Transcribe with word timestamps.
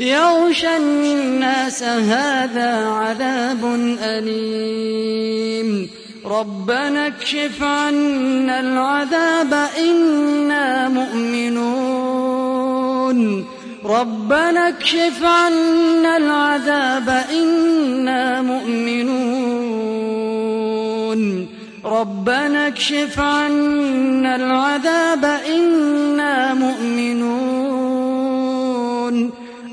يغشى 0.00 0.76
الناس 0.76 1.82
هذا 1.82 2.86
عذاب 2.86 3.64
أليم. 4.02 5.90
ربنا 6.26 7.06
اكشف 7.06 7.62
عنا 7.62 8.60
العذاب 8.60 9.68
إنا 9.78 10.88
مؤمنون. 10.88 11.98
ربنا 13.84 14.68
اكشف 14.68 15.24
عنا 15.24 16.16
العذاب 16.16 17.24
إنا 17.32 18.42
مؤمنون. 18.42 19.18
ربنا 21.84 22.66
اكشف 22.66 23.20
عنا 23.20 24.36
العذاب 24.36 25.24
إنا 25.24 26.54
مؤمنون. 26.54 27.57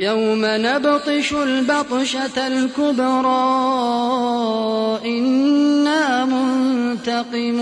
يوم 0.00 0.40
نبطش 0.44 1.32
البطشة 1.32 2.46
الكبرى 2.46 3.44
إنا 5.04 6.24
منتقمون. 6.24 7.60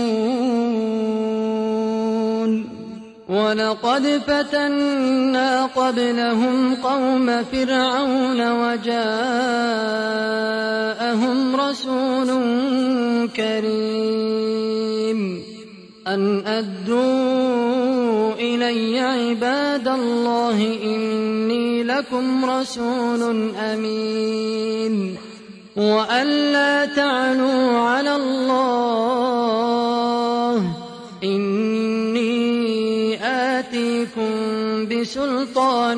ولقد 3.29 4.21
فتنا 4.27 5.65
قبلهم 5.65 6.75
قوم 6.75 7.43
فرعون 7.43 8.51
وجاءهم 8.51 9.15
رسول 11.55 12.29
كريم. 13.35 15.19
أن 16.07 16.45
أدوا 16.45 18.33
إلي 18.33 18.99
عباد 18.99 19.87
الله 19.87 20.77
إني 20.83 21.58
لكم 21.99 22.45
رسول 22.45 23.51
أمين. 23.55 25.15
وأن 25.77 26.27
لا 26.27 26.85
تعلوا 26.85 27.77
على 27.77 28.15
الله. 28.15 29.13
إني 31.23 33.25
آتيكم 33.25 34.31
بسلطان 34.85 35.97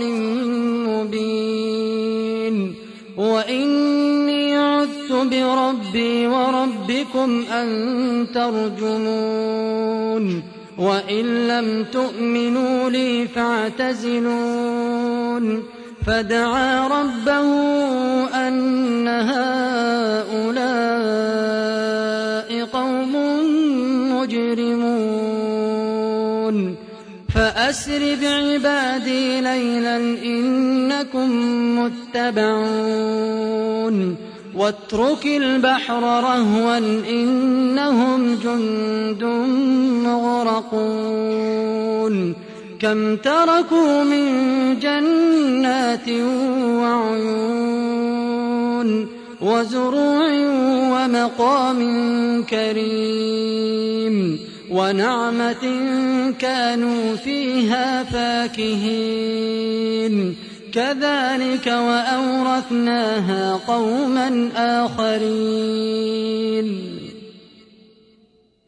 مبين. 0.88 2.76
وإني 3.18 4.58
عذت 4.58 5.12
بربي 5.12 6.28
وربكم 6.28 7.44
أن 7.52 8.28
ترجمون. 8.36 10.44
وإن 10.78 11.48
لم 11.48 11.84
تؤمنوا 11.84 12.90
لي 12.90 13.28
فاعتزلون. 13.28 15.64
فدعا 16.08 16.88
ربه 16.88 17.48
أن 18.48 19.08
هؤلاء 19.08 20.72
قوم 22.66 23.16
مجرمون. 24.16 25.32
فأسر 27.36 28.18
بعبادي 28.22 29.42
ليلا 29.42 29.98
إنكم 30.24 31.30
متبعون. 31.80 33.52
واترك 34.56 35.26
البحر 35.26 36.04
رهوا 36.04 36.78
إنهم 37.10 38.36
جند 38.36 39.24
مغرقون. 40.06 41.32
كم 42.82 43.16
تركوا 43.16 44.04
من 44.04 44.26
جنات 44.80 46.10
وعيون 46.82 47.88
وزروع 49.42 50.30
ومقام 50.92 51.80
كريم 52.44 54.40
ونعمة 54.72 55.82
كانوا 56.40 57.16
فيها 57.16 58.04
فاكهين. 58.04 59.56
كذلك 60.74 61.68
وأورثناها 61.68 63.60
قوما 63.68 64.50
آخرين. 64.56 65.92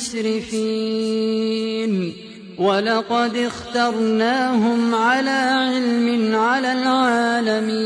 المسرفين. 0.00 1.92
ولقد 2.58 3.36
اخترناهم 3.36 4.94
على 4.94 5.30
علم 5.30 6.36
على 6.36 6.72
العالمين. 6.72 7.80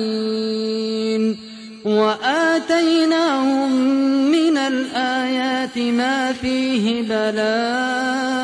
وآتيناهم 1.84 3.72
من 4.30 4.58
الآيات 4.58 5.78
ما 5.78 6.32
فيه 6.32 7.02
بلاء. 7.02 8.43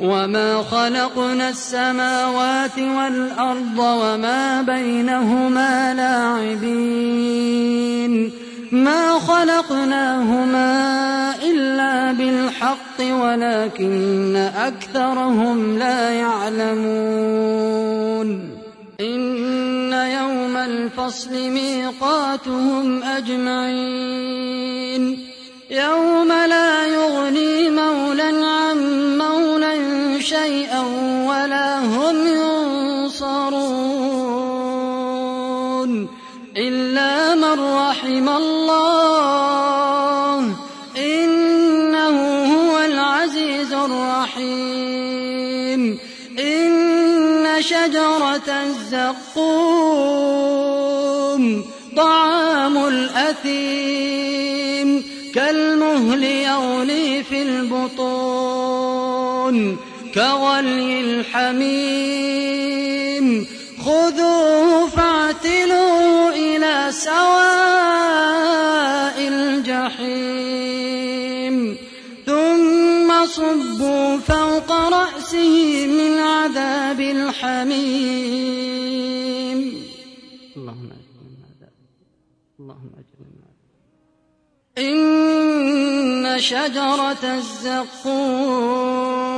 وما 0.00 0.62
خلقنا 0.62 1.48
السماوات 1.48 2.78
والأرض 2.78 3.78
وما 3.78 4.62
بينهما 4.62 5.94
لاعبين 5.94 7.58
ما 8.72 9.18
خلقناهما 9.18 10.68
إلا 11.42 12.12
بالحق 12.12 13.00
ولكن 13.00 14.36
أكثرهم 14.56 15.78
لا 15.78 16.10
يعلمون 16.10 17.68
إن 19.00 19.92
يوم 19.92 20.56
الفصل 20.56 21.50
ميقاتهم 21.50 23.02
أجمعين 23.02 24.48
يوم 25.70 26.28
لا 26.28 26.86
يغني 26.86 27.70
مولى 27.70 28.22
عن 28.22 28.67
شيئا 30.28 30.80
ولا 31.28 31.78
هم 31.78 32.16
ينصرون 32.26 33.48
إلا 36.56 37.34
من 37.34 37.60
رحم 37.60 38.28
الله 38.28 39.58
إنه 40.96 42.16
هو 42.54 42.78
العزيز 42.78 43.72
الرحيم 43.72 45.18
إن 46.38 47.46
شجرة 47.60 48.48
الزقوم 48.66 49.48
طعام 51.96 52.86
الأثيم 52.86 54.28
كالمهل 55.34 56.24
يغلي 56.24 57.24
في 57.24 57.42
البطون 57.42 58.98
كغلي 60.14 61.00
الحميم. 61.00 62.46
خذوه 63.84 64.88
فاعتلوه 64.88 66.34
إلى 66.34 66.92
سواء 66.92 67.28
الجحيم. 69.28 70.76
ثم 72.26 73.26
صبوا 73.26 74.18
فوق 74.18 74.72
رأسه 74.72 75.86
من 75.86 76.18
عذاب 76.18 77.00
الحميم. 77.00 78.38
اللهم 80.56 80.90
أجل 80.98 81.14
من 81.24 81.36
عذاب 81.48 81.72
اللهم 82.60 82.90
أجل 83.00 83.18
من 83.20 83.40
عذاب 83.48 83.72
إن 84.78 86.40
شجرة 86.40 87.22
الزقوم 87.36 89.37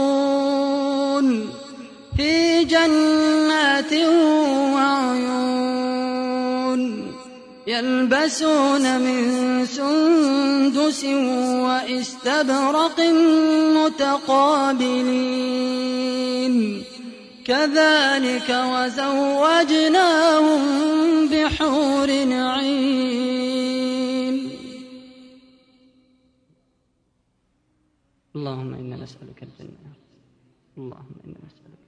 جنات 2.67 3.93
وعيون 4.73 6.01
يلبسون 7.67 9.01
من 9.01 9.19
سندس 9.65 11.05
واستبرق 11.65 12.99
متقابلين. 13.75 14.91
كذلك 17.45 18.49
وزوجناهم 18.49 20.61
بحور 21.27 22.09
عين. 22.31 23.51
اللهم 28.35 28.73
إنا 28.73 28.95
نسألك 28.95 29.43
الجنة. 29.43 29.91
اللهم 30.77 31.15
إنا 31.25 31.37
نسألك 31.45 31.81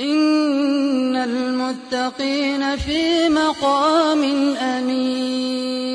إن 0.00 1.16
المتقين 1.16 2.76
في 2.76 3.28
مقام 3.28 4.24
أمين 4.56 5.92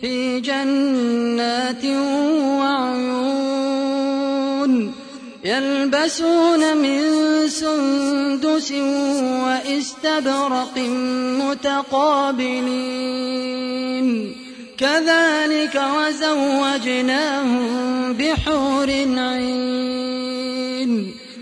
في 0.00 0.40
جنات 0.40 1.84
وعيون 2.60 3.52
يلبسون 5.44 6.76
من 6.76 7.02
سندس 7.48 8.72
واستبرق 9.44 10.78
متقابلين 11.42 12.72
كذلك 14.78 15.82
وزوجناهم 15.96 17.62
بحور 18.12 18.90
عين 19.18 20.01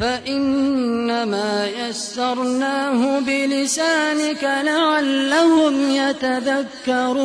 فإنما 0.00 1.66
يسرناه 1.66 3.18
بلسانك 3.18 4.60
لعلهم 4.64 5.90
يتذكرون. 5.90 7.20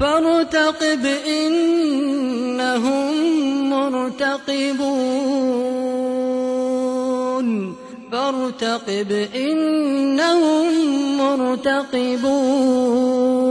فارتقب 0.00 1.06
إنهم 1.26 3.10
مرتقبون. 3.70 5.06
فارتقب 8.12 9.28
إنهم 9.34 10.66
مرتقبون. 11.18 13.45